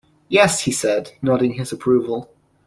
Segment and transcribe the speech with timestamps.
[0.29, 2.31] "Yes," he said, nodding his approval.